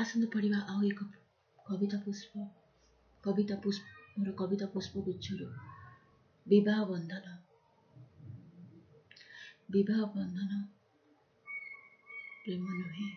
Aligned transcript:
आसन्द 0.00 0.26
परिमा 0.32 0.58
आगेको 0.72 1.04
कविता 1.68 1.96
पुष्प 2.04 2.32
कविता 3.24 3.56
पुष्प 3.64 3.84
र 4.28 4.32
कविता 4.40 4.66
पुष्प 4.74 4.92
पुष्पगुच्छहरू 4.96 5.46
विवाह 6.52 6.84
बन्धन 6.90 7.26
विवाह 9.74 10.00
बन्धन 10.14 10.62
प्रेम 12.44 12.64
नुहे 12.76 13.08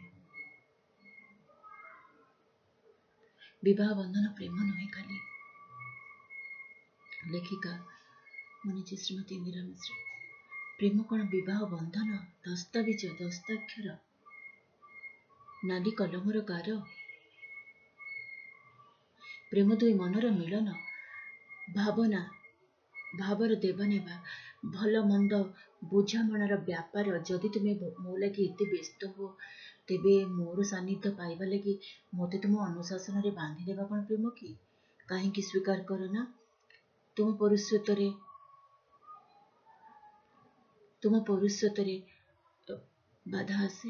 विवाह 3.67 3.93
बन्धन 3.99 4.27
प्रेम 4.39 4.57
नहेकाले 4.63 5.19
लेखिका 7.35 7.73
मनिजी 8.65 8.97
श्रीमती 9.05 9.35
इन्दिरा 9.35 9.63
मिश्र 9.69 10.01
प्रेम 10.79 11.01
कण 11.13 11.27
विवाह 11.37 11.63
बन्धन 11.75 12.11
दस्तावेज 12.47 13.05
दस्ताक्षर 13.21 13.89
ନାଲି 15.69 15.91
କଲମର 15.99 16.41
ଗାର 16.49 16.73
ପ୍ରେମ 19.51 19.77
ଦୁଇ 19.83 19.93
ମନର 20.01 20.29
ମିଳନ 20.39 20.73
ଭାବନା 21.77 22.19
ଭାବର 23.21 23.57
ଦେବନେବା 23.63 24.15
ଭଲ 24.75 25.01
ମନ୍ଦ 25.11 25.39
ବୁଝାମଣାର 25.93 26.57
ବ୍ୟାପାର 26.69 27.19
ଯଦି 27.29 27.51
ତୁମେ 27.57 27.73
ମୋ 28.05 28.15
ଲାଗି 28.23 28.45
ଏତେ 28.47 28.65
ବ୍ୟସ୍ତ 28.73 29.09
ହୁଅ 29.17 29.29
ତେବେ 29.91 30.13
ମୋର 30.37 30.65
ସାନ୍ନିଧ୍ୟ 30.71 31.11
ପାଇବା 31.21 31.45
ଲାଗି 31.53 31.73
ମୋତେ 32.19 32.41
ତୁମ 32.45 32.61
ଅନୁଶାସନରେ 32.69 33.31
ବାନ୍ଧି 33.41 33.67
ଦେବା 33.71 33.85
କ'ଣ 33.93 33.99
ପ୍ରେମ 34.11 34.33
କି 34.39 34.49
କାହିଁକି 35.13 35.45
ସ୍ୱୀକାର 35.49 35.79
କର 35.91 36.09
ନା 36.15 36.25
ତୁମ 37.19 37.37
ପରିଶ୍ରତରେ 37.43 38.09
ତୁମ 41.05 41.23
ପରିଶ୍ରତରେ 41.31 41.95
ବାଧା 43.37 43.61
ଆସେ 43.69 43.89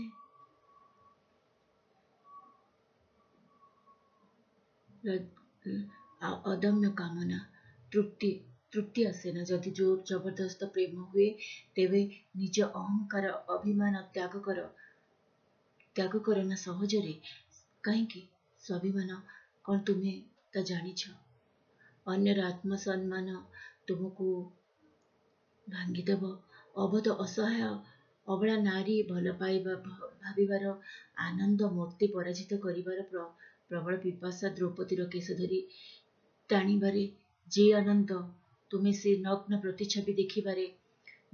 र 5.08 5.20
अदम्य 6.54 6.90
कामना 7.00 7.38
तृप्ति 7.94 8.30
तृप्ति 8.74 9.04
आसे 9.06 9.32
ना 9.34 9.44
जदि 9.50 9.72
जो 9.80 9.86
जबरदस्त 10.10 10.64
प्रेम 10.74 11.02
हुए 11.14 11.28
तेबे 11.76 12.02
निज 12.38 12.60
अहंकार 12.62 13.26
अभिमान 13.30 13.96
त्याग 14.14 14.36
कर 14.48 14.60
त्याग 15.96 16.16
कर 16.28 16.44
न 16.44 16.56
सहज 16.66 16.96
रे 17.06 17.14
कहीं 17.86 18.06
कि 18.14 18.28
स्वाभिमान 18.68 19.10
कोन 19.66 19.80
तुमे 19.90 20.14
त 20.56 20.64
जानि 20.72 20.94
छ 21.02 21.14
अन्य 22.14 22.40
आत्म 22.50 22.76
सम्मान 22.86 23.30
तुमको 23.88 24.30
भांगि 25.76 26.02
देब 26.10 26.24
अब 26.86 27.00
तो 27.06 27.14
असहाय 27.26 27.62
अबला 28.34 28.56
नारी 28.70 29.02
भल 29.12 29.32
पाइबा 29.44 29.74
भाबिबार 29.88 30.68
आनंद 31.30 31.62
मूर्ति 31.80 32.08
पराजित 32.16 32.60
करिवार 32.64 33.02
प्र 33.14 33.28
ପ୍ରବଳ 33.74 33.96
ପିପାସା 34.02 34.50
ଦ୍ରୌପଦୀର 34.58 35.06
କେଶ 35.14 35.36
ଧରି 35.38 35.60
ଟାଣିବାରେ 36.54 37.04
ଯେ 37.56 37.64
ଆନନ୍ଦ 37.78 38.18
ତୁମେ 38.74 38.92
ସେ 39.00 39.14
ନଗ୍ନ 39.28 39.60
ପ୍ରତିଛବି 39.64 40.16
ଦେଖିବାରେ 40.20 40.66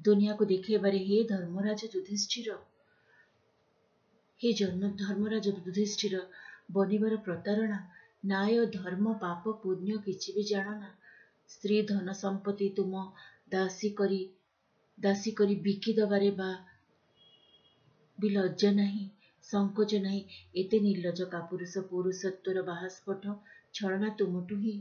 ଦୁନିଆକୁ 0.09 0.47
ଦେଖାଇବାରେ 0.53 1.01
ହେ 1.09 1.17
ଧର୍ମରାଜ 1.33 1.89
ଯୁଧିଷ୍ଠିର 1.95 2.55
ହେ 4.43 4.53
ଜନ୍ମ 4.61 4.91
ଧର୍ମରାଜ 5.03 5.53
ଯୁଧିଷ୍ଠିର 5.57 6.21
ବନିବାର 6.79 7.19
ପ୍ରତାରଣା 7.27 7.81
ନ୍ୟାୟ 8.33 8.63
ଧର୍ମ 8.79 9.17
ପାପ 9.25 9.55
ପୁଣ୍ୟ 9.65 9.99
କିଛି 10.07 10.35
ବି 10.39 10.47
ଜାଣନା 10.53 10.89
ସ୍ତ୍ରୀ 11.55 11.81
ଧନ 11.93 12.15
ସମ୍ପତ୍ତି 12.23 12.69
ତୁମ 12.79 13.03
ଦାସୀ 13.57 13.93
କରି 14.01 14.19
ଦାସୀ 15.07 15.31
କରି 15.41 15.59
ବିକି 15.69 15.93
ଦେବାରେ 16.01 16.29
ବା 16.41 16.49
ବି 18.25 18.29
ଲଜ୍ଜା 18.37 18.71
ନାହିଁ 18.81 19.07
ସଙ୍କୋଚ 19.51 19.97
ନାହିଁ 20.03 20.19
ଏତେ 20.61 20.77
ନିର୍ଲଜ 20.83 21.25
କାପୁରୁଷ 21.35 21.81
ପୌରୁଷତ୍ୱର 21.91 22.61
ବାହାସ୍ଫଟ 22.67 23.33
ଛଳନା 23.79 24.09
ତୁମଠୁ 24.19 24.57
ହିଁ 24.63 24.75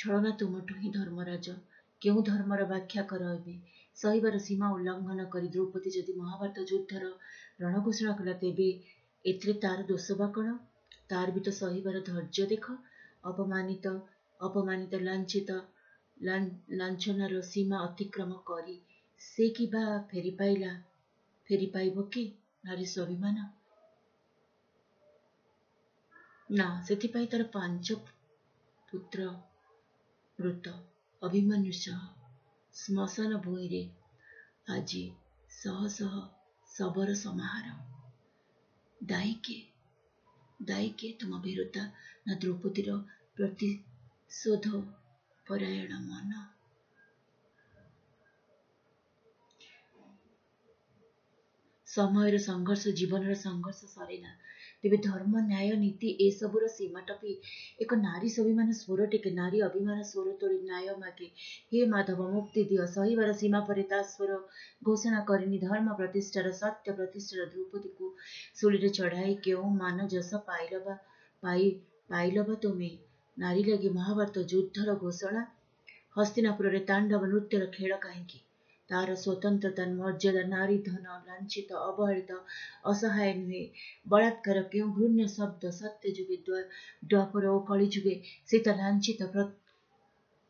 ଛଳନା 0.00 0.32
ତୁମଠୁ 0.40 0.78
ହିଁ 0.82 0.90
ଧର୍ମରାଜ 0.96 1.54
କେଉଁ 2.06 2.22
ଧର୍ମର 2.30 2.66
ବ୍ୟାଖ୍ୟା 2.72 3.04
କର 3.12 3.28
ଏବେ 3.36 3.54
ସହିବାର 4.02 4.40
ସୀମା 4.46 4.70
ଉଲ୍ଲଙ୍ଘନ 4.78 5.26
କରି 5.34 5.48
ଦ୍ରୌପଦୀ 5.58 5.92
ଯଦି 5.98 6.16
ମହାଭାରତ 6.22 6.64
ଯୁଦ୍ଧର 6.72 7.12
ରଣ 7.66 7.84
ଘୋଷଣା 7.88 8.16
କଲା 8.22 8.34
ତେବେ 8.42 8.68
ଏଥିରେ 9.34 9.54
ତାର 9.66 9.86
ଦୋଷ 9.92 10.18
ବା 10.22 10.28
କ'ଣ 10.38 10.56
ତାର 11.14 11.36
ବି 11.38 11.40
ତ 11.50 11.54
ସହିବାର 11.60 12.02
ଧୈର୍ଯ୍ୟ 12.10 12.48
ଦେଖ 12.54 12.76
ଅପମାନିତ 13.32 13.94
ଅପମାନିତ 14.48 15.02
ଲାଞ୍ଛିତ 15.10 15.60
ଲାଞ୍ଛନାର 16.30 17.46
ସୀମା 17.52 17.80
ଅତିକ୍ରମ 17.90 18.42
କରି 18.52 18.76
ସେ 19.30 19.48
କିବା 19.60 19.86
ଫେରି 20.14 20.36
ପାଇଲା 20.42 20.74
ଫେରି 21.50 21.68
ପାଇବ 21.78 22.06
କି 22.18 22.26
la 22.68 22.74
risolvi 22.74 23.14
bene. 23.16 23.44
No, 26.58 26.80
se 26.84 26.96
ti 26.98 27.08
fai 27.10 27.26
dal 27.26 27.48
pancio, 27.48 27.94
putro, 28.90 29.30
brutto, 30.36 30.74
abimanusha, 31.24 31.96
smasana 32.80 33.38
buiri, 33.44 33.82
agi, 34.76 35.04
soho 35.60 35.88
soho, 35.98 36.22
sabara 36.74 37.14
somaharo. 37.14 37.74
Dai 38.98 39.40
che, 39.40 39.58
dai 40.58 40.94
che 40.94 41.16
tu 41.16 41.24
mi 41.26 41.54
na 42.24 42.34
drupotiro, 42.34 43.06
proti, 43.32 43.82
sodo, 44.26 44.76
porayana 45.44 45.98
mona. 46.00 46.52
ସମୟର 51.98 52.38
ସଂଘର୍ଷ 52.42 52.90
ଜୀବନର 52.98 53.36
ସଂଘର୍ଷ 53.38 53.86
ସରେ 53.92 54.16
ତେବେ 54.84 54.98
ଧର୍ମ 55.06 55.40
ନ୍ୟାୟ 55.46 55.78
ନୀତି 55.84 56.10
ଏସବୁର 56.26 56.66
ସୀମା 56.74 57.00
ଟପି 57.08 57.32
ଏକ 57.84 57.96
ନାରୀ 58.02 58.30
ସ୍ୱାଭିମାନ 58.34 58.68
ସ୍ୱର 58.72 59.08
ଟେକେ 59.14 59.32
ନାରୀ 59.38 59.62
ଅଭିମାନ 59.68 59.96
ସ୍ୱର 60.02 60.36
ତୋଳି 60.42 60.58
ନ୍ୟାୟ 60.58 60.94
ମାଗେ 61.04 61.26
ହେ 61.72 61.82
ମାଧବ 61.94 62.28
ମୁକ୍ତି 62.36 62.64
ଦିଅ 62.74 62.86
ସହିବାର 62.94 63.34
ସୀମା 63.40 63.62
ପରେ 63.72 63.86
ତା 63.94 64.00
ସ୍ୱର 64.04 64.86
ଘୋଷଣା 64.90 65.24
କରିନି 65.32 65.60
ଧର୍ମ 65.66 65.96
ପ୍ରତିଷ୍ଠାର 66.02 66.54
ସତ୍ୟ 66.62 66.96
ପ୍ରତିଷ୍ଠାର 67.02 67.48
ଦ୍ରୌପଦୀକୁ 67.56 68.12
ଶୁଳିରେ 68.62 68.92
ଚଢ଼ାଇ 69.02 69.36
କେଉଁ 69.48 69.74
ମାନ 69.82 70.08
ଯଶ 70.16 70.42
ପାଇଲ 70.52 70.84
ବା 70.88 70.98
ପାଇ 71.48 71.68
ପାଇଲ 72.16 72.48
ବା 72.52 72.60
ତୁମେ 72.66 72.92
ନାରୀ 73.46 73.68
ଲାଗି 73.70 73.92
ମହାଭାରତ 74.00 74.46
ଯୁଦ୍ଧର 74.54 74.98
ଘୋଷଣା 75.06 75.46
ହସ୍ତିନାପୁରରେ 76.20 76.84
ତାଣ୍ଡବ 76.92 77.32
ନୃତ୍ୟର 77.34 77.74
ଖେଳ 77.78 78.02
କାହିଁକି 78.06 78.44
তাহারা 78.90 79.14
ಸ್ವತಂತ್ರತನ್ 79.22 79.90
ମର୍ଯ୍ୟାଦା 80.00 80.42
ନାରୀ 80.52 80.76
ଧନ 80.86 81.16
ଲାଞ୍ଛିତ 81.30 81.70
ଅବହେଳିତ 81.88 82.32
ଅସହାୟ 82.92 83.32
ନୁହେଁ 83.40 83.64
ବଳାତ୍କାର 84.14 84.62
କେଉଁ 84.74 84.86
ଘୃଣ୍ୟ 84.98 85.24
ଶବ୍ଦ 85.36 85.62
ସତ୍ୟ 85.80 86.12
ଯୁଗେ 86.18 86.36
ଦ୍ୱାପର 86.46 87.50
ଓ 87.56 87.58
କଳି 87.70 87.88
ଯୁଗେ 87.96 88.14
ସେ 88.52 88.60
ତା 88.68 88.72
ଲାଞ୍ଛିତ 88.78 89.28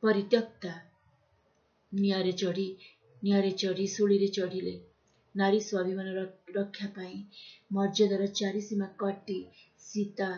ପରିତ୍ୟକ୍ତା 0.05 0.73
ନିଆଁରେ 2.03 2.33
ଚଢ଼ି 2.43 2.69
ନିଆଁରେ 3.25 3.51
ଚଢ଼ି 3.65 3.87
ଶୁଳିରେ 3.97 4.29
ଚଢ଼ିଲେ 4.39 4.75
ନାରୀ 5.43 5.61
ସ୍ୱାଭିମାନ 5.69 6.61
ରକ୍ଷା 6.61 6.89
ପାଇଁ 6.97 7.15
ମର୍ଯ୍ୟାଦାର 7.81 8.23
ଚାରିସୀମା 8.43 8.89
କଟି 9.05 9.39
ସୀତା 9.91 10.31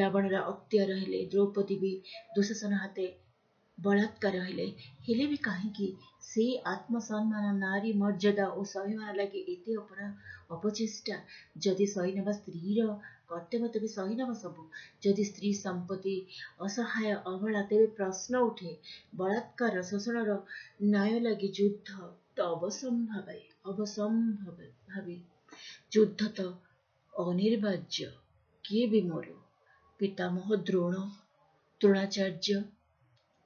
ରାବଣର 0.00 0.36
ଅକ୍ତିଆର 0.54 1.00
ହେଲେ 1.02 1.20
ଦ୍ରୌପଦୀ 1.36 1.76
ବି 1.84 1.92
ଦୁଶାସନ 2.40 2.80
ହାତେ 2.84 3.06
ବଳାତ୍କାର 3.86 4.38
ହେଲେ 4.44 4.64
ହେଲେ 5.08 5.24
ବି 5.32 5.36
କାହିଁକି 5.42 5.84
ସେଇ 6.28 6.46
ଆତ୍ମସମ୍ମାନ 6.70 7.50
ନାରୀ 7.58 7.92
ମର୍ଯ୍ୟାଦା 8.00 8.46
ଓ 8.62 8.64
ସହିବା 8.70 9.12
ଲାଗି 9.18 9.42
ଏତେ 9.52 9.76
ଅପରା 9.82 10.06
ଅପଚେଷ୍ଟା 10.56 11.18
ଯଦି 11.66 11.86
ସହିନେବା 11.92 12.34
ସ୍ତ୍ରୀର 12.38 12.96
କର୍ତ୍ତବ୍ୟ 13.32 13.70
ତେବେ 13.76 13.90
ସହିନେବା 13.92 14.34
ସବୁ 14.40 14.64
ଯଦି 15.06 15.24
ସ୍ତ୍ରୀ 15.30 15.50
ସମ୍ପତ୍ତି 15.60 16.16
ଅସହାୟ 16.68 17.12
ଅବଳା 17.32 17.62
ତେବେ 17.74 17.86
ପ୍ରଶ୍ନ 18.00 18.42
ଉଠେ 18.50 18.74
ବଳାତ୍କାର 19.22 19.84
ଶୋଷଣର 19.92 20.36
ନ୍ୟାୟ 20.94 21.22
ଲାଗି 21.28 21.50
ଯୁଦ୍ଧ 21.60 22.10
ତ 22.40 22.48
ଅବସମ୍ଭବ 22.56 23.36
ଅବସମ୍ଭବ 23.74 24.70
ଭାବେ 24.90 25.18
ଯୁଦ୍ଧ 25.98 26.32
ତ 26.40 26.48
ଅନିର୍ବାର୍ଯ୍ୟ 27.26 28.10
କିଏ 28.70 28.90
ବି 28.96 29.04
ମୋର 29.12 29.38
ପିତାମହ 30.02 30.56
ଦ୍ରୋଣ 30.72 31.06
ଦ୍ରୋଣାଚାର୍ଯ୍ୟ 31.86 32.64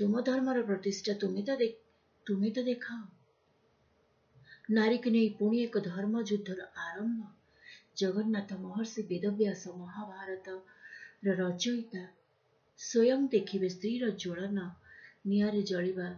ତୁମ 0.00 0.20
ଧର୍ମର 0.26 0.62
ପ୍ରତିଷ୍ଠା 0.68 1.12
ତୁମେ 1.22 1.42
ତ 1.48 1.54
ତୁମେ 2.28 2.48
ତ 2.54 2.62
ଦେଖାଅ 2.68 4.70
ନାରୀକୁ 4.78 5.10
ନେଇ 5.16 5.26
ପୁଣି 5.40 5.60
ଏକ 5.66 5.82
ଧର୍ମ 5.84 6.22
ଯୁଦ୍ଧର 6.30 6.64
ଆରମ୍ଭ 6.84 7.28
ଜଗନ୍ନାଥ 8.02 8.56
ମହର୍ଷି 8.62 9.04
ବେଦବ୍ୟାସ 9.10 9.74
ମହାଭାରତର 9.82 11.34
ରଚୟିତା 11.42 12.02
ସ୍ୱୟଂ 12.06 13.28
ଦେଖିବେ 13.34 13.68
ସ୍ତ୍ରୀର 13.76 14.08
ଜ୍ୱଳନ 14.24 14.64
ନିଆଁରେ 15.32 15.62
ଜଳିବା 15.72 16.08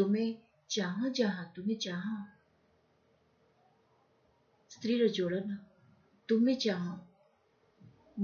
ତୁମେ 0.00 0.26
ଚାହଁ 0.76 1.12
ଯାହା 1.20 1.46
ତୁମେ 1.58 1.78
ଚାହଁ 1.86 2.18
ସ୍ତ୍ରୀର 4.74 5.08
ଜ୍ୱଳନ 5.20 5.58
ତୁମେ 6.32 6.54
ଚାହଁ 6.66 6.94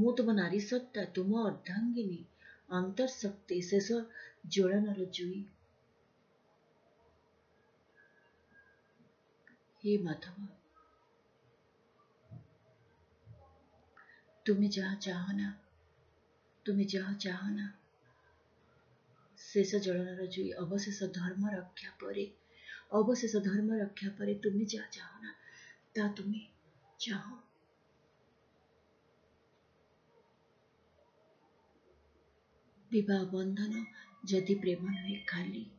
ମୁଁ 0.03 0.13
ତୁମ 0.21 0.31
ନାରୀ 0.43 0.61
ସତ୍ତା 0.71 1.03
ତୁମ 1.21 1.31
ଅର୍ଦ୍ଧାଙ୍ଗିନୀ 1.49 2.21
ଅନ୍ତର୍ଶକ୍ତି 2.83 3.57
ଶେଷ 3.73 3.89
जोड़न 4.53 4.85
न 4.89 5.45
हे 9.85 9.97
माधवा 10.05 10.47
तुम्हें 14.47 14.69
जहां 14.71 14.97
चाहो 15.07 15.37
ना 15.39 15.49
तुम्हें 16.67 16.87
जहां 16.93 17.15
चाहो 17.25 17.49
ना 17.57 17.67
शेष 19.49 19.75
जड़न 19.85 20.09
रजुई 20.21 20.49
अवशेष 20.65 21.03
धर्म 21.17 21.49
रक्षा 21.55 21.91
पर 22.03 22.19
अवशेष 23.01 23.37
धर्म 23.49 23.73
रक्षा 23.81 24.09
परे 24.19 24.35
तुम्हें 24.45 24.67
जहां 24.67 24.89
चाहो 24.97 25.23
ना 25.25 25.35
ता 25.97 26.09
तुम्हें 26.21 26.47
चाहो 27.05 27.41
बंधन 33.37 33.73
जति 34.27 34.55
प्रेम 34.61 34.89
खाली 35.29 35.71